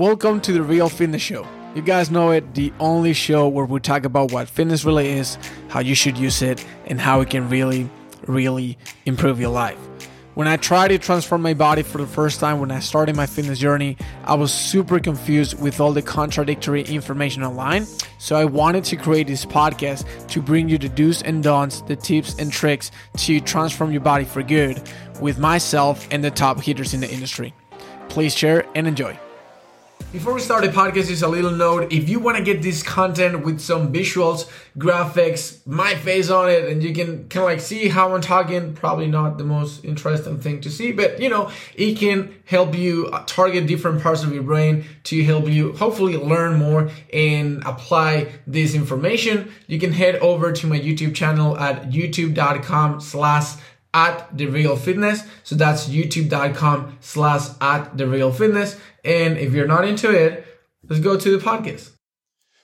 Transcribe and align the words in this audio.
Welcome 0.00 0.40
to 0.40 0.52
the 0.54 0.62
Real 0.62 0.88
Fitness 0.88 1.20
Show. 1.20 1.46
You 1.74 1.82
guys 1.82 2.10
know 2.10 2.30
it, 2.30 2.54
the 2.54 2.72
only 2.80 3.12
show 3.12 3.46
where 3.48 3.66
we 3.66 3.80
talk 3.80 4.06
about 4.06 4.32
what 4.32 4.48
fitness 4.48 4.82
really 4.82 5.10
is, 5.10 5.36
how 5.68 5.80
you 5.80 5.94
should 5.94 6.16
use 6.16 6.40
it, 6.40 6.64
and 6.86 6.98
how 6.98 7.20
it 7.20 7.28
can 7.28 7.50
really, 7.50 7.86
really 8.26 8.78
improve 9.04 9.38
your 9.38 9.50
life. 9.50 9.76
When 10.36 10.48
I 10.48 10.56
tried 10.56 10.88
to 10.88 10.98
transform 10.98 11.42
my 11.42 11.52
body 11.52 11.82
for 11.82 11.98
the 11.98 12.06
first 12.06 12.40
time 12.40 12.60
when 12.60 12.70
I 12.70 12.80
started 12.80 13.14
my 13.14 13.26
fitness 13.26 13.58
journey, 13.58 13.98
I 14.24 14.36
was 14.36 14.54
super 14.54 15.00
confused 15.00 15.60
with 15.60 15.80
all 15.80 15.92
the 15.92 16.00
contradictory 16.00 16.80
information 16.84 17.42
online. 17.42 17.84
So 18.16 18.36
I 18.36 18.46
wanted 18.46 18.84
to 18.84 18.96
create 18.96 19.26
this 19.26 19.44
podcast 19.44 20.06
to 20.28 20.40
bring 20.40 20.70
you 20.70 20.78
the 20.78 20.88
do's 20.88 21.20
and 21.20 21.42
don'ts, 21.42 21.82
the 21.82 21.96
tips 21.96 22.36
and 22.38 22.50
tricks 22.50 22.90
to 23.18 23.38
transform 23.38 23.92
your 23.92 24.00
body 24.00 24.24
for 24.24 24.42
good 24.42 24.80
with 25.20 25.38
myself 25.38 26.08
and 26.10 26.24
the 26.24 26.30
top 26.30 26.58
hitters 26.58 26.94
in 26.94 27.00
the 27.00 27.12
industry. 27.12 27.52
Please 28.08 28.34
share 28.34 28.64
and 28.74 28.88
enjoy. 28.88 29.18
Before 30.12 30.34
we 30.34 30.40
start 30.40 30.64
the 30.64 30.70
podcast, 30.70 31.06
just 31.06 31.22
a 31.22 31.28
little 31.28 31.52
note. 31.52 31.92
If 31.92 32.08
you 32.08 32.18
want 32.18 32.36
to 32.36 32.42
get 32.42 32.62
this 32.62 32.82
content 32.82 33.44
with 33.44 33.60
some 33.60 33.92
visuals, 33.92 34.50
graphics, 34.76 35.64
my 35.68 35.94
face 35.94 36.30
on 36.30 36.50
it, 36.50 36.64
and 36.64 36.82
you 36.82 36.92
can 36.92 37.28
kind 37.28 37.44
of 37.44 37.44
like 37.44 37.60
see 37.60 37.86
how 37.86 38.12
I'm 38.12 38.20
talking, 38.20 38.74
probably 38.74 39.06
not 39.06 39.38
the 39.38 39.44
most 39.44 39.84
interesting 39.84 40.40
thing 40.40 40.62
to 40.62 40.70
see, 40.70 40.90
but 40.90 41.20
you 41.20 41.28
know, 41.28 41.52
it 41.76 41.96
can 41.96 42.34
help 42.44 42.76
you 42.76 43.06
uh, 43.12 43.22
target 43.24 43.68
different 43.68 44.02
parts 44.02 44.24
of 44.24 44.34
your 44.34 44.42
brain 44.42 44.84
to 45.04 45.22
help 45.22 45.46
you 45.46 45.74
hopefully 45.74 46.16
learn 46.16 46.58
more 46.58 46.90
and 47.12 47.62
apply 47.64 48.32
this 48.48 48.74
information. 48.74 49.52
You 49.68 49.78
can 49.78 49.92
head 49.92 50.16
over 50.16 50.50
to 50.50 50.66
my 50.66 50.80
YouTube 50.80 51.14
channel 51.14 51.56
at 51.56 51.90
youtube.com 51.90 53.00
slash 53.00 53.54
at 53.92 54.36
the 54.36 54.46
real 54.46 54.76
fitness. 54.76 55.24
So 55.42 55.56
that's 55.56 55.88
youtube.com 55.88 56.98
slash 57.00 57.48
at 57.60 57.96
the 57.96 58.06
real 58.06 58.32
fitness. 58.32 58.76
And 59.04 59.38
if 59.38 59.52
you're 59.52 59.66
not 59.66 59.86
into 59.86 60.10
it, 60.10 60.46
let's 60.88 61.00
go 61.00 61.18
to 61.18 61.36
the 61.36 61.44
podcast. 61.44 61.90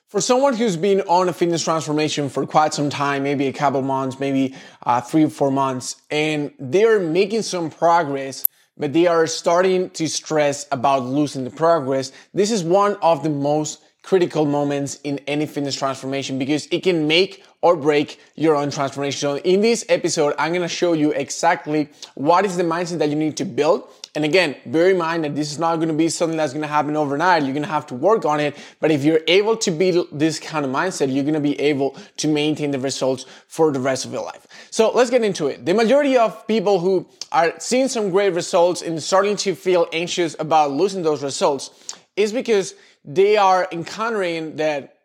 For 0.09 0.21
someone 0.21 0.55
who's 0.55 0.77
been 0.77 1.01
on 1.03 1.29
a 1.29 1.33
fitness 1.33 1.65
transformation 1.65 2.29
for 2.29 2.47
quite 2.47 2.73
some 2.73 2.91
time, 2.91 3.25
maybe 3.25 3.49
a 3.49 3.53
couple 3.53 3.83
months, 3.83 4.21
maybe 4.21 4.55
uh, 4.85 5.01
three 5.01 5.25
or 5.25 5.31
four 5.31 5.51
months, 5.51 5.97
and 6.11 6.53
they're 6.61 7.01
making 7.01 7.43
some 7.43 7.71
progress, 7.71 8.47
but 8.77 8.93
they 8.93 9.09
are 9.09 9.27
starting 9.27 9.91
to 9.91 10.09
stress 10.09 10.67
about 10.71 11.03
losing 11.03 11.43
the 11.43 11.51
progress, 11.51 12.13
this 12.33 12.53
is 12.53 12.63
one 12.63 12.95
of 13.03 13.25
the 13.25 13.31
most 13.31 13.83
critical 14.07 14.47
moments 14.47 15.01
in 15.03 15.19
any 15.27 15.45
fitness 15.45 15.75
transformation 15.75 16.39
because 16.39 16.69
it 16.71 16.85
can 16.85 17.09
make 17.09 17.43
or 17.61 17.75
break 17.75 18.21
your 18.37 18.55
own 18.55 18.71
transformation. 18.71 19.19
So 19.19 19.39
in 19.39 19.61
this 19.61 19.85
episode, 19.89 20.33
I'm 20.39 20.53
going 20.53 20.63
to 20.63 20.69
show 20.69 20.93
you 20.93 21.11
exactly 21.11 21.89
what 22.15 22.45
is 22.45 22.57
the 22.57 22.63
mindset 22.63 23.01
that 23.01 23.09
you 23.09 23.17
need 23.17 23.37
to 23.39 23.45
build. 23.45 23.89
And 24.17 24.25
again, 24.25 24.57
bear 24.65 24.89
in 24.89 24.97
mind 24.97 25.25
that 25.25 25.35
this 25.37 25.53
is 25.53 25.59
not 25.59 25.77
going 25.77 25.89
to 25.89 25.95
be 25.95 26.09
something 26.09 26.39
that's 26.39 26.55
going 26.55 26.63
to 26.63 26.69
happen 26.69 26.97
overnight. 26.97 27.43
You're 27.43 27.53
going 27.53 27.65
to 27.65 27.69
have 27.69 27.87
to 27.89 27.95
work 27.95 28.25
on 28.25 28.41
it. 28.41 28.57
But 28.81 28.91
if 28.91 29.05
you're 29.05 29.21
able 29.29 29.59
to 29.59 29.71
build 29.71 30.09
this 30.11 30.41
kind 30.41 30.65
of 30.65 30.71
mindset, 30.71 31.15
you're 31.15 31.23
going 31.23 31.35
to 31.35 31.41
be 31.41 31.61
able 31.61 31.95
to 32.17 32.27
maintain 32.27 32.71
the 32.71 32.79
results 32.79 33.27
for 33.47 33.71
the 33.73 33.79
rest 33.79 34.07
of 34.07 34.15
your 34.15 34.25
life. 34.25 34.47
So 34.71 34.91
let's 34.91 35.11
get 35.11 35.23
into 35.23 35.49
it. 35.49 35.67
The 35.67 35.75
majority 35.75 36.17
of 36.17 36.47
people 36.47 36.81
who 36.81 37.07
are 37.31 37.53
seeing 37.59 37.89
some 37.89 38.09
great 38.09 38.33
results 38.33 38.81
and 38.81 39.03
starting 39.03 39.37
to 39.37 39.55
feel 39.55 39.87
anxious 39.93 40.35
about 40.39 40.71
losing 40.71 41.03
those 41.03 41.23
results 41.23 41.95
is 42.17 42.33
because 42.33 42.75
they 43.05 43.37
are 43.37 43.69
encountering 43.71 44.57
that 44.57 44.96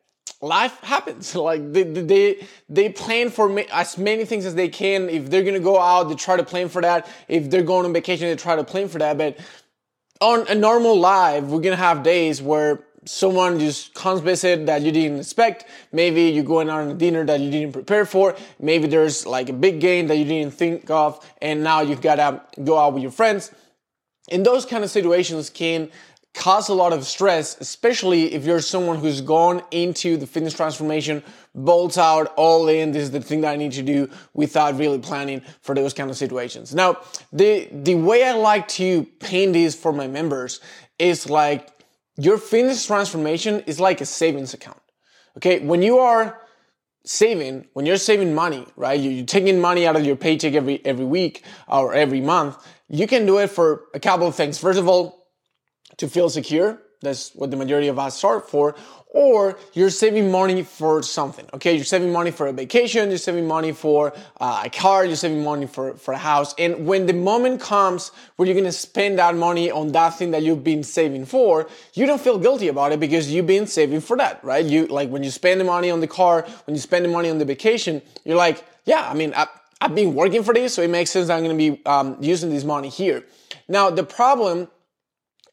life 0.42 0.80
happens. 0.82 1.36
Like 1.42 1.74
they, 1.74 1.84
they, 1.84 2.48
they 2.70 2.90
plan 2.90 3.30
for 3.30 3.60
as 3.72 3.98
many 3.98 4.26
things 4.26 4.46
as 4.46 4.56
they 4.56 4.70
can. 4.70 5.10
If 5.10 5.30
they're 5.30 5.44
to 5.56 5.60
go 5.60 5.80
out, 5.80 6.04
they 6.10 6.16
try 6.16 6.38
to 6.38 6.44
plan 6.44 6.70
for 6.70 6.82
that. 6.82 7.08
If 7.28 7.50
they're 7.50 7.64
going 7.64 7.86
on 7.86 7.94
vacation, 7.94 8.28
they 8.28 8.36
try 8.36 8.56
to 8.56 8.64
plan 8.64 8.88
for 8.88 9.00
that. 9.00 9.18
But 9.18 9.40
on 10.20 10.48
a 10.48 10.56
normal 10.56 11.00
life, 11.00 11.44
we're 11.46 11.62
to 11.78 11.84
have 11.84 12.04
days 12.04 12.42
where 12.42 12.84
someone 13.06 13.60
just 13.60 13.94
comes 13.96 14.22
visit 14.22 14.68
that 14.68 14.82
you 14.84 14.92
didn't 14.92 15.20
expect. 15.20 15.66
Maybe 15.92 16.24
you're 16.24 16.44
going 16.44 16.70
out 16.70 16.82
on 16.82 16.90
a 16.90 16.94
dinner 16.94 17.26
that 17.26 17.40
you 17.40 17.50
didn't 17.50 17.74
prepare 17.74 18.06
for. 18.06 18.36
Maybe 18.60 18.88
there's 18.88 19.26
like 19.26 19.50
a 19.50 19.54
big 19.54 19.80
game 19.80 20.08
that 20.08 20.18
you 20.18 20.26
didn't 20.26 20.54
think 20.54 20.90
of. 20.90 21.26
And 21.42 21.64
now 21.64 21.82
you've 21.82 22.02
got 22.02 22.16
to 22.16 22.62
go 22.64 22.78
out 22.78 22.94
with 22.94 23.02
your 23.02 23.12
friends. 23.12 23.52
In 24.30 24.44
those 24.44 24.66
kind 24.66 24.84
of 24.84 24.92
situations 24.92 25.50
can 25.50 25.90
cause 26.34 26.70
a 26.70 26.74
lot 26.74 26.94
of 26.94 27.06
stress, 27.06 27.60
especially 27.60 28.34
if 28.34 28.46
you're 28.46 28.62
someone 28.62 28.98
who's 28.98 29.22
gone 29.22 29.62
into 29.72 30.18
the 30.18 30.26
fitness 30.26 30.54
transformation, 30.54 31.24
bolts 31.54 31.98
out 31.98 32.34
all 32.38 32.70
in. 32.70 32.92
This 32.92 33.04
is 33.04 33.12
the 33.12 33.22
thing 33.22 33.42
that 33.42 33.52
I 33.52 33.56
need 33.58 33.74
to 33.74 33.82
do 33.82 34.10
without 34.34 34.78
really 34.78 35.00
planning 35.00 35.42
for 35.62 35.76
those 35.76 35.94
kind 35.94 36.10
of 36.10 36.18
situations. 36.18 36.74
Now, 36.74 37.02
the, 37.34 37.68
the 37.72 37.96
way 37.96 38.24
I 38.24 38.34
like 38.34 38.68
to 38.70 39.04
paint 39.20 39.54
this 39.54 39.76
for 39.76 39.92
my 39.92 40.08
members 40.08 40.62
is 40.98 41.30
like 41.30 41.70
your 42.18 42.38
fitness 42.38 42.86
transformation 42.86 43.62
is 43.62 43.80
like 43.80 44.02
a 44.02 44.06
savings 44.06 44.54
account. 44.54 44.80
Okay. 45.38 45.60
When 45.60 45.82
you 45.82 46.00
are 46.00 46.42
saving, 47.04 47.68
when 47.74 47.86
you're 47.86 47.98
saving 47.98 48.36
money, 48.36 48.66
right? 48.76 49.00
You're 49.00 49.26
taking 49.26 49.60
money 49.60 49.88
out 49.88 49.96
of 49.96 50.06
your 50.06 50.16
paycheck 50.16 50.54
every, 50.54 50.86
every 50.86 51.06
week 51.06 51.44
or 51.68 51.94
every 51.94 52.22
month. 52.22 52.58
You 52.90 53.08
can 53.08 53.26
do 53.26 53.40
it 53.40 53.50
for 53.50 53.86
a 53.94 54.00
couple 54.00 54.28
of 54.28 54.36
things. 54.36 54.58
First 54.58 54.78
of 54.78 54.88
all, 54.88 55.21
to 55.98 56.08
feel 56.08 56.30
secure. 56.30 56.80
That's 57.02 57.34
what 57.34 57.50
the 57.50 57.58
majority 57.58 57.88
of 57.88 57.98
us 57.98 58.18
start 58.18 58.50
for. 58.50 58.76
Or 59.08 59.58
you're 59.74 59.90
saving 59.90 60.32
money 60.32 60.64
for 60.64 61.02
something. 61.04 61.46
Okay, 61.54 61.76
you're 61.76 61.84
saving 61.84 62.14
money 62.14 62.32
for 62.32 62.48
a 62.48 62.54
vacation, 62.54 63.10
you're 63.10 63.18
saving 63.18 63.46
money 63.46 63.74
for 63.74 64.14
uh, 64.40 64.62
a 64.64 64.70
car, 64.70 65.04
you're 65.04 65.18
saving 65.18 65.44
money 65.44 65.68
for, 65.68 65.96
for 65.96 66.14
a 66.14 66.18
house. 66.18 66.54
And 66.58 66.86
when 66.86 67.08
the 67.08 67.14
moment 67.14 67.60
comes 67.60 68.12
where 68.36 68.48
you're 68.48 68.56
gonna 68.56 68.72
spend 68.72 69.20
that 69.20 69.36
money 69.36 69.70
on 69.70 69.92
that 69.92 70.18
thing 70.18 70.32
that 70.32 70.44
you've 70.44 70.64
been 70.64 70.84
saving 70.84 71.26
for, 71.26 71.68
you 71.94 72.06
don't 72.06 72.22
feel 72.22 72.38
guilty 72.38 72.70
about 72.70 72.94
it 72.94 73.02
because 73.02 73.30
you've 73.30 73.48
been 73.48 73.68
saving 73.68 74.00
for 74.00 74.16
that, 74.16 74.42
right? 74.46 74.64
You 74.64 74.86
like 74.88 75.10
when 75.10 75.24
you 75.24 75.32
spend 75.32 75.60
the 75.60 75.66
money 75.66 75.90
on 75.92 76.00
the 76.00 76.08
car, 76.08 76.44
when 76.66 76.76
you 76.76 76.82
spend 76.82 77.04
the 77.04 77.10
money 77.10 77.30
on 77.30 77.38
the 77.38 77.46
vacation, 77.46 78.02
you're 78.24 78.38
like, 78.38 78.64
yeah, 78.86 79.10
I 79.10 79.14
mean, 79.14 79.34
I, 79.36 79.48
I've 79.82 79.96
been 79.96 80.14
working 80.14 80.44
for 80.44 80.54
this, 80.54 80.76
so 80.76 80.84
it 80.84 80.90
makes 80.90 81.10
sense 81.10 81.30
I'm 81.30 81.42
gonna 81.42 81.56
be 81.56 81.82
um, 81.86 82.16
using 82.22 82.50
this 82.50 82.64
money 82.64 82.88
here. 82.88 83.26
Now, 83.68 83.90
the 83.90 84.06
problem 84.06 84.70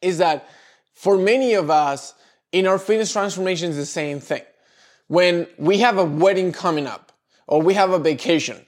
is 0.01 0.17
that 0.19 0.47
for 0.93 1.17
many 1.17 1.53
of 1.53 1.69
us 1.69 2.13
in 2.51 2.67
our 2.67 2.79
fitness 2.79 3.11
transformation 3.11 3.69
is 3.69 3.77
the 3.77 3.85
same 3.85 4.19
thing. 4.19 4.41
When 5.07 5.47
we 5.57 5.79
have 5.79 5.97
a 5.97 6.05
wedding 6.05 6.51
coming 6.51 6.87
up 6.87 7.11
or 7.47 7.61
we 7.61 7.73
have 7.73 7.91
a 7.91 7.99
vacation, 7.99 8.65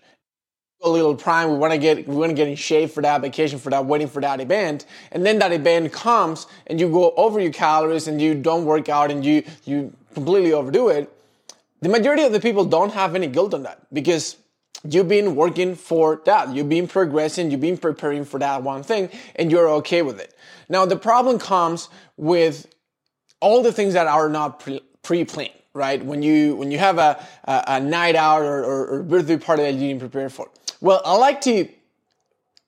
a 0.83 0.89
little 0.89 1.15
prime, 1.15 1.51
we 1.51 1.57
want 1.57 1.73
to 1.73 1.77
get, 1.77 2.07
we 2.07 2.15
want 2.15 2.31
to 2.31 2.35
get 2.35 2.47
in 2.47 2.55
shape 2.55 2.91
for 2.91 3.01
that 3.01 3.21
vacation, 3.21 3.59
for 3.59 3.69
that 3.69 3.85
wedding, 3.85 4.07
for 4.07 4.21
that 4.21 4.39
event. 4.39 4.85
And 5.11 5.25
then 5.25 5.39
that 5.39 5.51
event 5.51 5.93
comes 5.93 6.47
and 6.67 6.79
you 6.79 6.89
go 6.89 7.11
over 7.11 7.39
your 7.39 7.53
calories 7.53 8.07
and 8.07 8.19
you 8.19 8.33
don't 8.33 8.65
work 8.65 8.89
out 8.89 9.11
and 9.11 9.23
you, 9.23 9.43
you 9.65 9.93
completely 10.13 10.53
overdo 10.53 10.89
it. 10.89 11.11
The 11.81 11.89
majority 11.89 12.23
of 12.23 12.31
the 12.31 12.39
people 12.39 12.65
don't 12.65 12.93
have 12.93 13.15
any 13.15 13.27
guilt 13.27 13.53
on 13.53 13.63
that 13.63 13.81
because 13.93 14.37
You've 14.83 15.07
been 15.07 15.35
working 15.35 15.75
for 15.75 16.21
that. 16.25 16.53
You've 16.53 16.69
been 16.69 16.87
progressing. 16.87 17.51
You've 17.51 17.61
been 17.61 17.77
preparing 17.77 18.25
for 18.25 18.39
that 18.39 18.63
one 18.63 18.83
thing 18.83 19.09
and 19.35 19.51
you're 19.51 19.69
okay 19.69 20.01
with 20.01 20.19
it. 20.19 20.33
Now, 20.69 20.85
the 20.85 20.95
problem 20.95 21.37
comes 21.37 21.89
with 22.17 22.67
all 23.39 23.61
the 23.61 23.71
things 23.71 23.93
that 23.93 24.07
are 24.07 24.29
not 24.29 24.59
pre 25.03 25.25
planned, 25.25 25.53
right? 25.73 26.03
When 26.03 26.23
you, 26.23 26.55
when 26.55 26.71
you 26.71 26.79
have 26.79 26.97
a, 26.97 27.23
a, 27.43 27.63
a 27.67 27.79
night 27.79 28.15
out 28.15 28.41
or, 28.41 28.63
or, 28.63 28.87
or 28.87 29.03
birthday 29.03 29.37
party 29.37 29.63
that 29.63 29.73
you 29.73 29.87
didn't 29.89 29.99
prepare 29.99 30.29
for. 30.29 30.49
Well, 30.79 31.01
I 31.05 31.15
like 31.15 31.41
to 31.41 31.67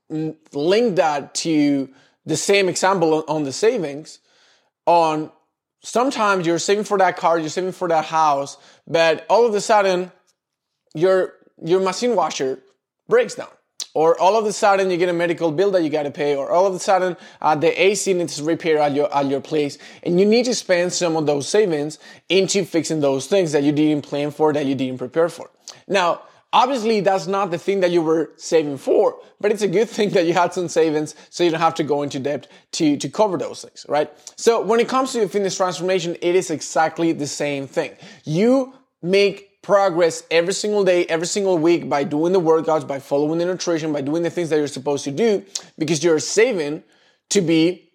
link 0.09 0.97
that 0.97 1.33
to 1.35 1.89
the 2.25 2.37
same 2.37 2.69
example 2.69 3.23
on 3.27 3.43
the 3.43 3.51
savings 3.51 4.19
on 4.85 5.31
sometimes 5.81 6.45
you're 6.45 6.59
saving 6.59 6.83
for 6.83 6.97
that 6.97 7.17
car, 7.17 7.39
you're 7.39 7.49
saving 7.49 7.71
for 7.71 7.87
that 7.87 8.05
house, 8.05 8.57
but 8.87 9.25
all 9.29 9.45
of 9.45 9.53
a 9.55 9.61
sudden 9.61 10.11
you're 10.93 11.33
your 11.61 11.81
machine 11.81 12.15
washer 12.15 12.59
breaks 13.07 13.35
down 13.35 13.49
or 13.93 14.19
all 14.19 14.37
of 14.37 14.45
a 14.45 14.53
sudden 14.53 14.89
you 14.89 14.97
get 14.97 15.09
a 15.09 15.13
medical 15.13 15.51
bill 15.51 15.71
that 15.71 15.83
you 15.83 15.89
got 15.89 16.03
to 16.03 16.11
pay, 16.11 16.35
or 16.35 16.51
all 16.51 16.65
of 16.65 16.73
a 16.73 16.79
sudden 16.79 17.15
uh, 17.41 17.55
the 17.55 17.81
AC 17.81 18.13
needs 18.13 18.37
to 18.37 18.43
repair 18.43 18.79
at 18.79 18.93
your 18.93 19.13
at 19.13 19.27
your 19.27 19.41
place, 19.41 19.77
and 20.03 20.19
you 20.19 20.25
need 20.25 20.45
to 20.45 20.55
spend 20.55 20.93
some 20.93 21.15
of 21.15 21.25
those 21.25 21.47
savings 21.47 21.99
into 22.29 22.65
fixing 22.65 23.01
those 23.01 23.27
things 23.27 23.51
that 23.51 23.63
you 23.63 23.71
didn't 23.71 24.03
plan 24.03 24.31
for, 24.31 24.53
that 24.53 24.65
you 24.65 24.75
didn't 24.75 24.97
prepare 24.97 25.29
for. 25.29 25.49
Now, 25.87 26.21
obviously, 26.51 27.01
that's 27.01 27.27
not 27.27 27.51
the 27.51 27.57
thing 27.57 27.81
that 27.81 27.91
you 27.91 28.01
were 28.01 28.31
saving 28.37 28.77
for, 28.77 29.17
but 29.39 29.51
it's 29.51 29.61
a 29.61 29.67
good 29.67 29.89
thing 29.97 30.09
that 30.11 30.25
you 30.25 30.33
had 30.33 30.53
some 30.53 30.67
savings, 30.67 31.15
so 31.29 31.43
you 31.43 31.51
don't 31.51 31.59
have 31.59 31.75
to 31.75 31.83
go 31.83 32.01
into 32.01 32.19
debt 32.19 32.47
to 32.73 32.97
to 32.97 33.09
cover 33.09 33.37
those 33.37 33.61
things, 33.61 33.85
right? 33.87 34.11
So 34.37 34.61
when 34.61 34.79
it 34.79 34.87
comes 34.87 35.11
to 35.11 35.19
your 35.19 35.29
fitness 35.29 35.57
transformation, 35.57 36.17
it 36.21 36.35
is 36.35 36.49
exactly 36.49 37.11
the 37.11 37.27
same 37.27 37.67
thing. 37.67 37.91
You 38.23 38.73
make 39.03 39.52
progress 39.63 40.23
every 40.29 40.53
single 40.53 40.83
day, 40.83 41.05
every 41.05 41.25
single 41.25 41.57
week 41.57 41.89
by 41.89 42.03
doing 42.03 42.33
the 42.33 42.39
workouts, 42.39 42.87
by 42.87 42.99
following 42.99 43.39
the 43.39 43.45
nutrition, 43.45 43.91
by 43.91 44.01
doing 44.01 44.21
the 44.21 44.29
things 44.29 44.49
that 44.49 44.57
you're 44.57 44.67
supposed 44.67 45.05
to 45.05 45.11
do 45.11 45.43
because 45.79 46.03
you're 46.03 46.19
saving 46.19 46.83
to 47.29 47.41
be 47.41 47.89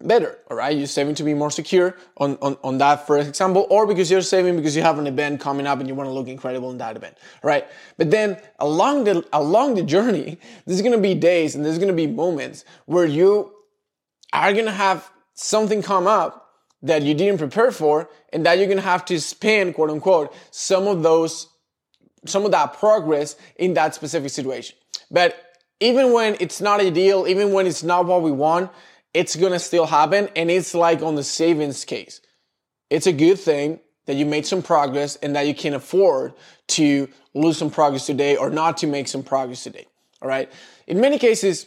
better, 0.00 0.38
all 0.48 0.56
right? 0.56 0.74
You're 0.74 0.86
saving 0.86 1.16
to 1.16 1.24
be 1.24 1.34
more 1.34 1.50
secure 1.50 1.96
on, 2.16 2.38
on, 2.40 2.56
on 2.62 2.78
that 2.78 3.06
first 3.06 3.28
example, 3.28 3.66
or 3.70 3.86
because 3.86 4.10
you're 4.10 4.22
saving 4.22 4.56
because 4.56 4.74
you 4.74 4.82
have 4.82 4.98
an 4.98 5.06
event 5.08 5.40
coming 5.40 5.66
up 5.66 5.80
and 5.80 5.88
you 5.88 5.94
want 5.96 6.08
to 6.08 6.12
look 6.12 6.28
incredible 6.28 6.70
in 6.70 6.78
that 6.78 6.96
event, 6.96 7.18
right? 7.42 7.66
But 7.98 8.10
then 8.12 8.38
along 8.60 9.04
the, 9.04 9.26
along 9.32 9.74
the 9.74 9.82
journey, 9.82 10.38
there's 10.64 10.80
going 10.80 10.92
to 10.92 10.98
be 10.98 11.14
days 11.14 11.56
and 11.56 11.66
there's 11.66 11.78
going 11.78 11.88
to 11.88 11.94
be 11.94 12.06
moments 12.06 12.64
where 12.86 13.04
you 13.04 13.52
are 14.32 14.52
going 14.52 14.66
to 14.66 14.70
have 14.70 15.10
something 15.34 15.82
come 15.82 16.06
up 16.06 16.49
that 16.82 17.02
you 17.02 17.14
didn't 17.14 17.38
prepare 17.38 17.70
for 17.70 18.08
and 18.32 18.46
that 18.46 18.58
you're 18.58 18.66
going 18.66 18.78
to 18.78 18.82
have 18.82 19.04
to 19.06 19.20
spend 19.20 19.74
quote 19.74 19.90
unquote 19.90 20.34
some 20.50 20.86
of 20.86 21.02
those 21.02 21.48
some 22.26 22.44
of 22.44 22.50
that 22.50 22.74
progress 22.74 23.36
in 23.56 23.72
that 23.74 23.94
specific 23.94 24.30
situation. 24.30 24.76
But 25.10 25.36
even 25.80 26.12
when 26.12 26.36
it's 26.40 26.60
not 26.60 26.80
ideal 26.80 27.26
even 27.26 27.52
when 27.52 27.66
it's 27.66 27.82
not 27.82 28.06
what 28.06 28.22
we 28.22 28.30
want 28.30 28.70
it's 29.12 29.34
going 29.34 29.52
to 29.52 29.58
still 29.58 29.86
happen 29.86 30.28
and 30.36 30.50
it's 30.50 30.74
like 30.74 31.02
on 31.02 31.16
the 31.16 31.24
savings 31.24 31.84
case. 31.84 32.20
It's 32.90 33.06
a 33.06 33.12
good 33.12 33.38
thing 33.38 33.80
that 34.06 34.14
you 34.14 34.24
made 34.26 34.46
some 34.46 34.62
progress 34.62 35.16
and 35.16 35.34
that 35.36 35.46
you 35.46 35.54
can 35.54 35.74
afford 35.74 36.32
to 36.68 37.08
lose 37.34 37.58
some 37.58 37.70
progress 37.70 38.06
today 38.06 38.36
or 38.36 38.50
not 38.50 38.76
to 38.78 38.86
make 38.86 39.08
some 39.08 39.22
progress 39.22 39.64
today 39.64 39.86
all 40.22 40.28
right? 40.28 40.50
In 40.86 41.00
many 41.00 41.18
cases 41.18 41.66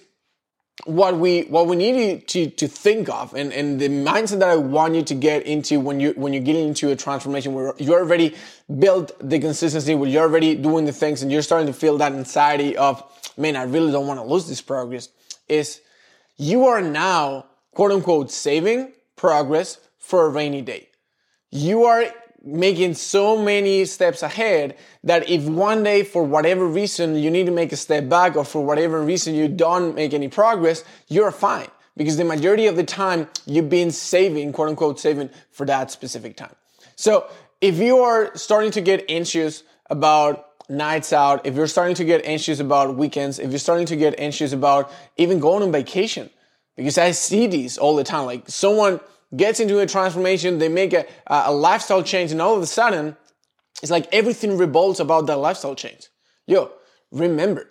what 0.85 1.17
we 1.17 1.43
what 1.43 1.67
we 1.67 1.75
need 1.75 1.95
you 1.95 2.17
to 2.19 2.49
to 2.49 2.67
think 2.67 3.07
of 3.07 3.33
and, 3.35 3.53
and 3.53 3.79
the 3.79 3.87
mindset 3.87 4.39
that 4.39 4.49
I 4.49 4.55
want 4.55 4.95
you 4.95 5.03
to 5.03 5.13
get 5.13 5.45
into 5.45 5.79
when 5.79 5.99
you 5.99 6.13
when 6.15 6.33
you 6.33 6.39
get 6.39 6.55
into 6.55 6.91
a 6.91 6.95
transformation 6.95 7.53
where 7.53 7.73
you 7.77 7.93
already 7.93 8.35
built 8.79 9.11
the 9.19 9.39
consistency 9.39 9.93
where 9.95 10.09
you're 10.09 10.23
already 10.23 10.55
doing 10.55 10.85
the 10.85 10.91
things 10.91 11.21
and 11.21 11.31
you're 11.31 11.43
starting 11.43 11.67
to 11.67 11.73
feel 11.73 11.97
that 11.99 12.11
anxiety 12.11 12.75
of 12.75 13.03
man 13.37 13.55
I 13.55 13.63
really 13.63 13.91
don't 13.91 14.07
want 14.07 14.19
to 14.19 14.25
lose 14.25 14.47
this 14.47 14.61
progress 14.61 15.09
is 15.47 15.81
you 16.37 16.65
are 16.65 16.81
now 16.81 17.45
quote 17.71 17.91
unquote 17.91 18.31
saving 18.31 18.93
progress 19.15 19.79
for 19.99 20.25
a 20.25 20.29
rainy 20.29 20.61
day. 20.61 20.89
You 21.49 21.85
are 21.85 22.05
making 22.43 22.93
so 22.93 23.41
many 23.41 23.85
steps 23.85 24.21
ahead 24.21 24.75
that 25.03 25.29
if 25.29 25.43
one 25.45 25.81
day 25.81 26.03
for 26.03 26.23
whatever 26.23 26.67
reason 26.67 27.15
you 27.15 27.31
need 27.31 27.45
to 27.45 27.51
make 27.51 27.71
a 27.71 27.77
step 27.77 28.09
back 28.09 28.35
or 28.35 28.43
for 28.43 28.63
whatever 28.65 29.01
reason 29.01 29.33
you 29.33 29.47
don't 29.47 29.95
make 29.95 30.13
any 30.13 30.27
progress, 30.27 30.83
you're 31.07 31.31
fine 31.31 31.67
because 31.95 32.17
the 32.17 32.25
majority 32.25 32.67
of 32.67 32.75
the 32.75 32.83
time 32.83 33.27
you've 33.45 33.69
been 33.69 33.91
saving, 33.91 34.51
quote 34.51 34.69
unquote, 34.69 34.99
saving 34.99 35.29
for 35.51 35.65
that 35.65 35.89
specific 35.89 36.35
time. 36.35 36.55
So 36.95 37.27
if 37.61 37.79
you 37.79 37.99
are 37.99 38.35
starting 38.35 38.71
to 38.71 38.81
get 38.81 39.05
anxious 39.07 39.63
about 39.89 40.49
nights 40.69 41.13
out, 41.13 41.45
if 41.45 41.55
you're 41.55 41.67
starting 41.67 41.95
to 41.95 42.03
get 42.03 42.25
anxious 42.25 42.59
about 42.59 42.97
weekends, 42.97 43.39
if 43.39 43.51
you're 43.51 43.59
starting 43.59 43.85
to 43.85 43.95
get 43.95 44.19
anxious 44.19 44.51
about 44.51 44.91
even 45.17 45.39
going 45.39 45.63
on 45.63 45.71
vacation, 45.71 46.29
because 46.75 46.97
I 46.97 47.11
see 47.11 47.47
these 47.47 47.77
all 47.77 47.95
the 47.95 48.03
time, 48.03 48.25
like 48.25 48.49
someone 48.49 48.99
gets 49.35 49.59
into 49.59 49.79
a 49.79 49.85
transformation, 49.85 50.59
they 50.59 50.69
make 50.69 50.93
a, 50.93 51.05
a 51.27 51.51
lifestyle 51.51 52.03
change, 52.03 52.31
and 52.31 52.41
all 52.41 52.55
of 52.55 52.61
a 52.61 52.67
sudden, 52.67 53.17
it's 53.81 53.91
like 53.91 54.07
everything 54.13 54.57
revolves 54.57 54.99
about 54.99 55.25
that 55.27 55.37
lifestyle 55.37 55.75
change. 55.75 56.07
Yo, 56.47 56.71
remember, 57.11 57.69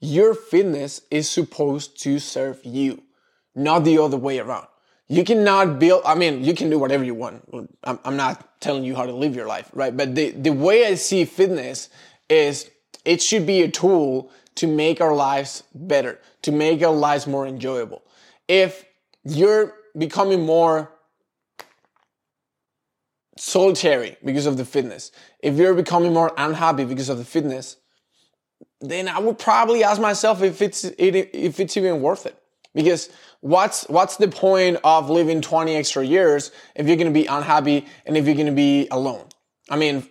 your 0.00 0.34
fitness 0.34 1.02
is 1.10 1.28
supposed 1.28 2.00
to 2.02 2.18
serve 2.18 2.60
you, 2.64 3.02
not 3.54 3.84
the 3.84 3.98
other 3.98 4.16
way 4.16 4.38
around. 4.38 4.66
You 5.08 5.24
cannot 5.24 5.80
build, 5.80 6.02
I 6.06 6.14
mean, 6.14 6.44
you 6.44 6.54
can 6.54 6.70
do 6.70 6.78
whatever 6.78 7.02
you 7.02 7.14
want. 7.14 7.42
I'm, 7.82 7.98
I'm 8.04 8.16
not 8.16 8.60
telling 8.60 8.84
you 8.84 8.94
how 8.94 9.06
to 9.06 9.12
live 9.12 9.34
your 9.34 9.48
life, 9.48 9.68
right? 9.74 9.94
But 9.94 10.14
the, 10.14 10.30
the 10.30 10.50
way 10.50 10.86
I 10.86 10.94
see 10.94 11.24
fitness 11.24 11.88
is 12.28 12.70
it 13.04 13.20
should 13.20 13.44
be 13.44 13.62
a 13.62 13.68
tool 13.68 14.30
to 14.54 14.66
make 14.66 15.00
our 15.00 15.14
lives 15.14 15.64
better, 15.74 16.20
to 16.42 16.52
make 16.52 16.82
our 16.82 16.94
lives 16.94 17.26
more 17.26 17.46
enjoyable. 17.46 18.02
If 18.46 18.84
you're 19.24 19.74
becoming 19.98 20.46
more 20.46 20.92
solitary 23.40 24.16
because 24.24 24.46
of 24.46 24.56
the 24.56 24.64
fitness, 24.64 25.12
if 25.40 25.56
you're 25.56 25.74
becoming 25.74 26.12
more 26.12 26.32
unhappy 26.36 26.84
because 26.84 27.08
of 27.08 27.18
the 27.18 27.24
fitness, 27.24 27.76
then 28.80 29.08
I 29.08 29.18
would 29.18 29.38
probably 29.38 29.82
ask 29.82 30.00
myself 30.00 30.42
if 30.42 30.62
it's 30.62 30.84
if 30.84 31.60
it's 31.60 31.76
even 31.76 32.02
worth 32.02 32.26
it. 32.26 32.36
Because 32.74 33.08
what's 33.40 33.84
what's 33.88 34.16
the 34.16 34.28
point 34.28 34.78
of 34.84 35.10
living 35.10 35.40
20 35.40 35.74
extra 35.74 36.04
years 36.04 36.52
if 36.76 36.86
you're 36.86 36.96
going 36.96 37.12
to 37.12 37.12
be 37.12 37.26
unhappy 37.26 37.86
and 38.06 38.16
if 38.16 38.26
you're 38.26 38.36
going 38.36 38.46
to 38.46 38.52
be 38.52 38.86
alone? 38.90 39.26
I 39.68 39.76
mean, 39.76 40.08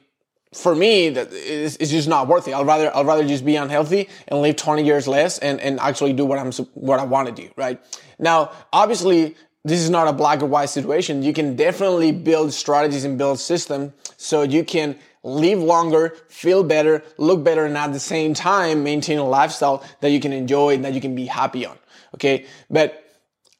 for 0.54 0.76
me, 0.76 1.10
that 1.10 1.30
it's, 1.32 1.76
it's 1.78 1.92
just 1.92 2.08
not 2.08 2.28
worth 2.28 2.48
it. 2.48 2.54
I'd 2.54 2.66
rather 2.66 2.96
I'd 2.96 3.06
rather 3.06 3.28
just 3.28 3.46
be 3.46 3.56
unhealthy 3.56 4.10
and 4.28 4.42
live 4.42 4.56
20 4.56 4.84
years 4.84 5.08
less 5.08 5.38
and, 5.40 5.60
and 5.62 5.80
actually 5.80 6.14
do 6.14 6.26
what 6.26 6.40
I'm 6.40 6.52
what 6.74 7.00
I 7.00 7.04
want 7.04 7.34
to 7.34 7.42
do. 7.44 7.50
Right 7.56 7.80
now, 8.18 8.52
obviously, 8.74 9.36
this 9.66 9.82
is 9.82 9.90
not 9.90 10.08
a 10.08 10.14
black 10.14 10.42
or 10.42 10.46
white 10.46 10.70
situation. 10.70 11.22
You 11.22 11.34
can 11.34 11.56
definitely 11.56 12.12
build 12.12 12.54
strategies 12.54 13.04
and 13.04 13.18
build 13.18 13.40
systems 13.40 13.92
so 14.18 14.44
you 14.44 14.64
can 14.64 14.98
live 15.24 15.60
longer, 15.60 16.16
feel 16.30 16.64
better, 16.64 17.04
look 17.18 17.44
better, 17.44 17.66
and 17.66 17.78
at 17.78 17.92
the 17.92 18.00
same 18.00 18.34
time 18.34 18.84
maintain 18.84 19.18
a 19.18 19.28
lifestyle 19.28 19.84
that 20.00 20.12
you 20.12 20.20
can 20.20 20.32
enjoy 20.32 20.76
and 20.76 20.86
that 20.86 20.94
you 20.94 21.02
can 21.02 21.14
be 21.14 21.26
happy 21.26 21.66
on. 21.66 21.78
Okay. 22.16 22.46
But 22.70 23.06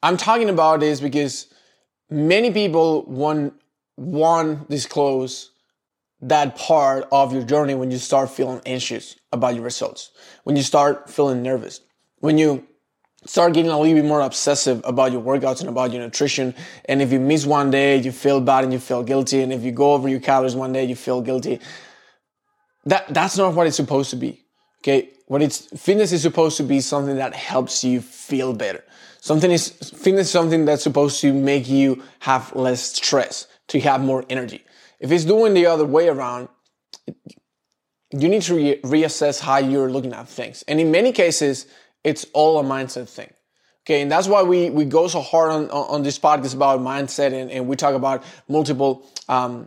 I'm 0.02 0.16
talking 0.16 0.48
about 0.48 0.80
this 0.80 1.00
because 1.00 1.46
many 2.08 2.50
people 2.50 3.04
want, 3.04 3.54
want 3.96 4.70
disclose 4.70 5.50
that 6.22 6.56
part 6.56 7.06
of 7.12 7.32
your 7.32 7.42
journey 7.42 7.74
when 7.74 7.90
you 7.90 7.98
start 7.98 8.30
feeling 8.30 8.60
anxious 8.66 9.16
about 9.32 9.54
your 9.54 9.64
results, 9.64 10.12
when 10.44 10.56
you 10.56 10.62
start 10.62 11.08
feeling 11.10 11.42
nervous, 11.42 11.80
when 12.18 12.38
you 12.38 12.66
start 13.26 13.52
getting 13.52 13.70
a 13.70 13.78
little 13.78 13.94
bit 13.94 14.04
more 14.04 14.20
obsessive 14.20 14.80
about 14.84 15.12
your 15.12 15.22
workouts 15.22 15.60
and 15.60 15.68
about 15.68 15.92
your 15.92 16.02
nutrition. 16.02 16.54
And 16.86 17.02
if 17.02 17.12
you 17.12 17.20
miss 17.20 17.44
one 17.46 17.70
day, 17.70 17.96
you 17.96 18.12
feel 18.12 18.40
bad 18.40 18.64
and 18.64 18.72
you 18.72 18.78
feel 18.78 19.02
guilty. 19.02 19.42
And 19.42 19.52
if 19.52 19.62
you 19.62 19.72
go 19.72 19.92
over 19.92 20.08
your 20.08 20.20
calories 20.20 20.56
one 20.56 20.72
day, 20.72 20.84
you 20.84 20.96
feel 20.96 21.20
guilty. 21.20 21.60
That, 22.86 23.12
that's 23.12 23.36
not 23.36 23.54
what 23.54 23.66
it's 23.66 23.76
supposed 23.76 24.10
to 24.10 24.16
be. 24.16 24.42
Okay. 24.82 25.10
What 25.26 25.42
it's, 25.42 25.66
fitness 25.80 26.12
is 26.12 26.22
supposed 26.22 26.56
to 26.56 26.62
be 26.62 26.80
something 26.80 27.16
that 27.16 27.34
helps 27.34 27.84
you 27.84 28.00
feel 28.00 28.52
better. 28.52 28.82
Something 29.20 29.50
is, 29.50 29.68
fitness 29.68 30.26
is 30.26 30.32
something 30.32 30.64
that's 30.64 30.82
supposed 30.82 31.20
to 31.20 31.32
make 31.32 31.68
you 31.68 32.02
have 32.20 32.54
less 32.56 32.82
stress, 32.82 33.46
to 33.68 33.78
have 33.80 34.00
more 34.00 34.24
energy. 34.30 34.64
If 34.98 35.12
it's 35.12 35.24
doing 35.24 35.54
the 35.54 35.66
other 35.66 35.84
way 35.84 36.08
around, 36.08 36.48
you 38.12 38.28
need 38.28 38.42
to 38.42 38.56
re- 38.56 38.80
reassess 38.80 39.40
how 39.40 39.58
you're 39.58 39.90
looking 39.90 40.14
at 40.14 40.28
things. 40.28 40.64
And 40.66 40.80
in 40.80 40.90
many 40.90 41.12
cases, 41.12 41.66
it's 42.04 42.26
all 42.32 42.58
a 42.58 42.64
mindset 42.64 43.08
thing. 43.08 43.32
Okay, 43.86 44.02
and 44.02 44.12
that's 44.12 44.28
why 44.28 44.42
we, 44.42 44.70
we 44.70 44.84
go 44.84 45.08
so 45.08 45.20
hard 45.20 45.50
on, 45.50 45.70
on 45.70 46.02
this 46.02 46.18
podcast 46.18 46.54
about 46.54 46.80
mindset 46.80 47.32
and, 47.32 47.50
and 47.50 47.66
we 47.66 47.76
talk 47.76 47.94
about 47.94 48.22
multiple 48.48 49.06
um, 49.28 49.66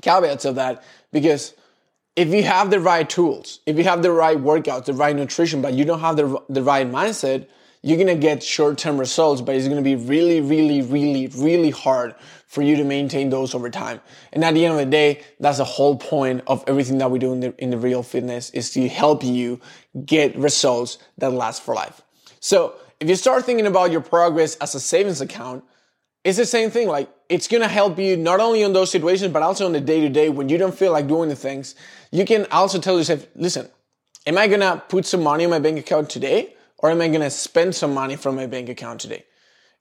caveats 0.00 0.44
of 0.44 0.54
that 0.54 0.82
because 1.12 1.54
if 2.14 2.28
you 2.28 2.42
have 2.42 2.70
the 2.70 2.78
right 2.78 3.08
tools, 3.08 3.60
if 3.66 3.76
you 3.76 3.84
have 3.84 4.02
the 4.02 4.12
right 4.12 4.38
workouts, 4.38 4.84
the 4.84 4.92
right 4.92 5.14
nutrition, 5.14 5.60
but 5.60 5.74
you 5.74 5.84
don't 5.84 6.00
have 6.00 6.16
the, 6.16 6.42
the 6.48 6.62
right 6.62 6.86
mindset, 6.86 7.46
you're 7.82 7.98
gonna 7.98 8.14
get 8.14 8.42
short 8.42 8.78
term 8.78 8.98
results, 8.98 9.40
but 9.40 9.54
it's 9.56 9.68
gonna 9.68 9.82
be 9.82 9.96
really, 9.96 10.40
really, 10.40 10.82
really, 10.82 11.26
really 11.28 11.70
hard 11.70 12.14
for 12.46 12.62
you 12.62 12.76
to 12.76 12.84
maintain 12.84 13.30
those 13.30 13.54
over 13.54 13.70
time. 13.70 14.00
And 14.32 14.44
at 14.44 14.54
the 14.54 14.64
end 14.64 14.74
of 14.74 14.78
the 14.78 14.86
day, 14.86 15.22
that's 15.40 15.58
the 15.58 15.64
whole 15.64 15.96
point 15.96 16.42
of 16.46 16.62
everything 16.66 16.98
that 16.98 17.10
we 17.10 17.18
do 17.18 17.32
in 17.32 17.40
the, 17.40 17.54
in 17.58 17.70
the 17.70 17.78
real 17.78 18.02
fitness 18.02 18.50
is 18.50 18.70
to 18.72 18.88
help 18.88 19.24
you 19.24 19.60
get 20.04 20.36
results 20.36 20.98
that 21.18 21.32
last 21.32 21.62
for 21.62 21.74
life. 21.74 22.02
So 22.40 22.74
if 23.00 23.08
you 23.08 23.16
start 23.16 23.44
thinking 23.44 23.66
about 23.66 23.90
your 23.90 24.00
progress 24.00 24.56
as 24.56 24.74
a 24.74 24.80
savings 24.80 25.20
account, 25.20 25.64
it's 26.24 26.38
the 26.38 26.46
same 26.46 26.70
thing. 26.70 26.86
Like 26.88 27.10
it's 27.28 27.48
gonna 27.48 27.68
help 27.68 27.98
you 27.98 28.16
not 28.16 28.38
only 28.38 28.62
on 28.62 28.72
those 28.74 28.90
situations, 28.90 29.32
but 29.32 29.42
also 29.42 29.66
on 29.66 29.72
the 29.72 29.80
day 29.80 30.00
to 30.00 30.08
day 30.08 30.28
when 30.28 30.48
you 30.48 30.56
don't 30.56 30.74
feel 30.74 30.92
like 30.92 31.08
doing 31.08 31.28
the 31.28 31.36
things. 31.36 31.74
You 32.12 32.24
can 32.24 32.46
also 32.52 32.78
tell 32.78 32.96
yourself, 32.96 33.26
listen, 33.34 33.68
am 34.26 34.38
I 34.38 34.46
gonna 34.46 34.82
put 34.88 35.04
some 35.04 35.22
money 35.22 35.44
in 35.44 35.50
my 35.50 35.58
bank 35.58 35.80
account 35.80 36.10
today? 36.10 36.54
Or 36.82 36.90
am 36.90 37.00
I 37.00 37.08
going 37.08 37.20
to 37.20 37.30
spend 37.30 37.74
some 37.74 37.94
money 37.94 38.16
from 38.16 38.36
my 38.36 38.46
bank 38.46 38.68
account 38.68 39.00
today? 39.00 39.24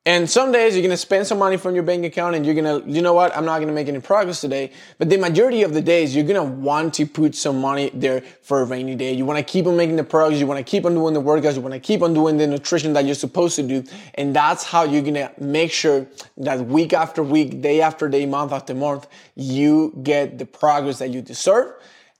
And 0.03 0.27
some 0.27 0.51
days 0.51 0.73
you're 0.73 0.81
going 0.81 0.89
to 0.89 0.97
spend 0.97 1.27
some 1.27 1.37
money 1.37 1.57
from 1.57 1.75
your 1.75 1.83
bank 1.83 2.03
account 2.03 2.35
and 2.35 2.43
you're 2.43 2.55
going 2.55 2.83
to, 2.83 2.89
you 2.89 3.03
know 3.03 3.13
what, 3.13 3.37
I'm 3.37 3.45
not 3.45 3.57
going 3.57 3.67
to 3.67 3.73
make 3.73 3.87
any 3.87 3.99
progress 3.99 4.41
today. 4.41 4.71
But 4.97 5.11
the 5.11 5.17
majority 5.17 5.61
of 5.61 5.75
the 5.75 5.81
days 5.81 6.15
you're 6.15 6.25
going 6.25 6.43
to 6.43 6.55
want 6.55 6.95
to 6.95 7.05
put 7.05 7.35
some 7.35 7.61
money 7.61 7.91
there 7.93 8.21
for 8.41 8.61
a 8.61 8.65
rainy 8.65 8.95
day. 8.95 9.13
You 9.13 9.25
want 9.25 9.37
to 9.37 9.43
keep 9.43 9.67
on 9.67 9.77
making 9.77 9.97
the 9.97 10.03
progress. 10.03 10.39
You 10.39 10.47
want 10.47 10.57
to 10.57 10.63
keep 10.63 10.85
on 10.85 10.95
doing 10.95 11.13
the 11.13 11.21
workouts. 11.21 11.53
You 11.53 11.61
want 11.61 11.75
to 11.75 11.79
keep 11.79 12.01
on 12.01 12.15
doing 12.15 12.37
the 12.37 12.47
nutrition 12.47 12.93
that 12.93 13.05
you're 13.05 13.13
supposed 13.13 13.55
to 13.57 13.63
do. 13.63 13.83
And 14.15 14.35
that's 14.35 14.63
how 14.63 14.85
you're 14.85 15.03
going 15.03 15.13
to 15.13 15.31
make 15.39 15.71
sure 15.71 16.07
that 16.37 16.65
week 16.65 16.93
after 16.93 17.21
week, 17.21 17.61
day 17.61 17.81
after 17.81 18.09
day, 18.09 18.25
month 18.25 18.53
after 18.53 18.73
month, 18.73 19.05
you 19.35 19.93
get 20.01 20.39
the 20.39 20.47
progress 20.47 20.97
that 20.97 21.11
you 21.11 21.21
deserve. 21.21 21.75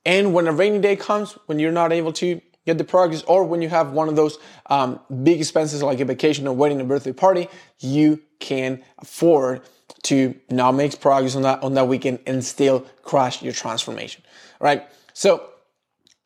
And 0.06 0.36
when 0.36 0.48
a 0.48 0.52
rainy 0.52 0.78
day 0.78 0.98
comes, 0.98 1.32
when 1.48 1.58
you're 1.58 1.72
not 1.72 1.92
able 1.92 2.14
to, 2.14 2.42
get 2.66 2.78
the 2.78 2.84
progress 2.84 3.24
or 3.24 3.44
when 3.44 3.62
you 3.62 3.70
have 3.70 3.92
one 3.92 4.08
of 4.08 4.16
those 4.16 4.38
um, 4.68 5.00
big 5.24 5.40
expenses 5.40 5.82
like 5.82 6.00
a 6.00 6.06
vacation 6.06 6.48
or 6.48 6.56
wedding 6.56 6.80
or 6.82 6.84
birthday 6.84 7.14
party 7.14 7.48
you 7.80 8.22
can 8.40 8.84
afford 9.00 9.62
to 10.04 10.36
not 10.50 10.74
make 10.74 11.00
progress 11.00 11.36
on 11.36 11.44
that 11.44 11.62
on 11.64 11.74
that 11.74 11.88
weekend 11.88 12.20
and 12.26 12.44
still 12.44 12.82
crush 13.04 13.42
your 13.42 13.54
transformation 13.54 14.24
right? 14.60 14.88
So 15.14 15.44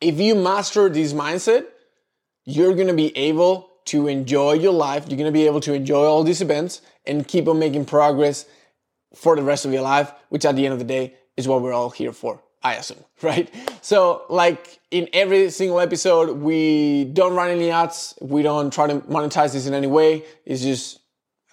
if 0.02 0.20
you 0.20 0.36
master 0.36 0.90
this 0.90 1.14
mindset 1.14 1.66
you're 2.44 2.76
going 2.76 2.88
to 2.88 2.94
be 2.94 3.16
able 3.18 3.70
to 3.86 4.08
enjoy 4.08 4.54
your 4.54 4.74
life 4.74 5.06
you're 5.08 5.18
going 5.18 5.32
to 5.32 5.38
be 5.40 5.46
able 5.46 5.62
to 5.62 5.74
enjoy 5.74 6.04
all 6.04 6.24
these 6.24 6.42
events 6.42 6.82
and 7.06 7.28
keep 7.28 7.48
on 7.48 7.60
making 7.60 7.86
progress 7.86 8.46
for 9.14 9.36
the 9.36 9.44
rest 9.44 9.66
of 9.66 9.72
your 9.72 9.82
life 9.82 10.12
which 10.30 10.46
at 10.46 10.56
the 10.56 10.66
end 10.66 10.74
of 10.74 10.80
the 10.80 10.86
day 10.86 11.14
is 11.38 11.48
what 11.48 11.62
we're 11.62 11.74
all 11.74 11.90
here 11.90 12.12
for 12.12 12.42
I 12.66 12.74
assume, 12.74 13.04
right? 13.22 13.48
So, 13.82 14.24
like 14.28 14.80
in 14.90 15.08
every 15.14 15.52
single 15.52 15.80
episode, 15.80 16.40
we 16.40 17.06
don't 17.06 17.36
run 17.36 17.52
any 17.52 17.70
ads. 17.70 18.16
We 18.20 18.42
don't 18.42 18.74
try 18.74 18.88
to 18.88 18.96
monetize 19.02 19.54
this 19.54 19.68
in 19.68 19.76
any 19.76 19.88
way. 19.88 20.24
It's 20.46 20.64
just 20.64 21.00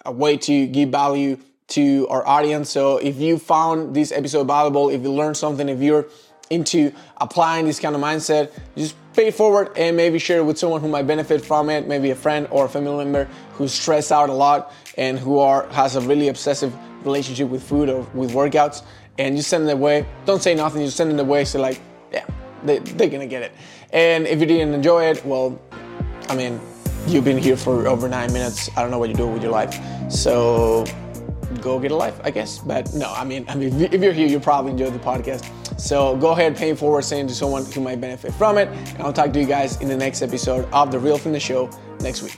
a 0.05 0.11
way 0.11 0.37
to 0.37 0.67
give 0.67 0.89
value 0.89 1.37
to 1.67 2.07
our 2.09 2.27
audience. 2.27 2.69
So 2.69 2.97
if 2.97 3.17
you 3.17 3.37
found 3.37 3.95
this 3.95 4.11
episode 4.11 4.47
valuable, 4.47 4.89
if 4.89 5.01
you 5.01 5.13
learned 5.13 5.37
something, 5.37 5.69
if 5.69 5.81
you're 5.81 6.07
into 6.49 6.91
applying 7.17 7.65
this 7.65 7.79
kind 7.79 7.95
of 7.95 8.01
mindset, 8.01 8.51
just 8.75 8.95
pay 9.13 9.31
forward 9.31 9.71
and 9.77 9.95
maybe 9.95 10.19
share 10.19 10.39
it 10.39 10.43
with 10.43 10.57
someone 10.57 10.81
who 10.81 10.87
might 10.87 11.07
benefit 11.07 11.43
from 11.43 11.69
it, 11.69 11.87
maybe 11.87 12.09
a 12.09 12.15
friend 12.15 12.47
or 12.51 12.65
a 12.65 12.69
family 12.69 13.05
member 13.05 13.25
who's 13.53 13.73
stressed 13.73 14.11
out 14.11 14.29
a 14.29 14.33
lot 14.33 14.73
and 14.97 15.17
who 15.17 15.39
are 15.39 15.67
has 15.69 15.95
a 15.95 16.01
really 16.01 16.27
obsessive 16.27 16.73
relationship 17.05 17.49
with 17.49 17.63
food 17.63 17.89
or 17.89 18.01
with 18.13 18.31
workouts. 18.31 18.83
And 19.17 19.35
you 19.35 19.41
send 19.41 19.69
it 19.69 19.73
away. 19.73 20.05
Don't 20.25 20.41
say 20.41 20.55
nothing, 20.55 20.81
you 20.81 20.89
send 20.89 21.11
it 21.11 21.19
away. 21.19 21.45
So 21.45 21.59
like, 21.59 21.79
yeah, 22.11 22.25
they, 22.63 22.79
they're 22.79 23.09
gonna 23.09 23.27
get 23.27 23.43
it. 23.43 23.51
And 23.91 24.25
if 24.25 24.39
you 24.39 24.45
didn't 24.45 24.73
enjoy 24.73 25.05
it, 25.05 25.23
well, 25.25 25.59
I 26.29 26.35
mean, 26.35 26.59
you've 27.07 27.23
been 27.23 27.37
here 27.37 27.57
for 27.57 27.87
over 27.87 28.07
nine 28.09 28.33
minutes. 28.33 28.69
I 28.75 28.81
don't 28.81 28.91
know 28.91 28.99
what 28.99 29.09
you 29.09 29.15
do 29.15 29.27
with 29.27 29.43
your 29.43 29.51
life. 29.51 29.79
So 30.11 30.85
go 31.61 31.79
get 31.79 31.91
a 31.91 31.95
life, 31.95 32.19
I 32.23 32.31
guess. 32.31 32.59
But 32.59 32.93
no, 32.93 33.11
I 33.13 33.23
mean, 33.23 33.45
I 33.47 33.55
mean, 33.55 33.81
if 33.81 34.01
you're 34.01 34.13
here, 34.13 34.27
you 34.27 34.39
probably 34.39 34.71
enjoyed 34.71 34.93
the 34.93 34.99
podcast. 34.99 35.49
So 35.79 36.15
go 36.17 36.31
ahead, 36.31 36.55
pay 36.55 36.73
forward, 36.73 37.03
send 37.03 37.29
to 37.29 37.35
someone 37.35 37.65
who 37.65 37.81
might 37.81 37.99
benefit 37.99 38.33
from 38.33 38.57
it. 38.57 38.67
And 38.67 39.03
I'll 39.03 39.13
talk 39.13 39.33
to 39.33 39.39
you 39.39 39.45
guys 39.45 39.81
in 39.81 39.87
the 39.87 39.97
next 39.97 40.21
episode 40.21 40.67
of 40.71 40.91
the 40.91 40.99
Real 40.99 41.17
Fitness 41.17 41.43
Show 41.43 41.69
next 41.99 42.21
week. 42.21 42.37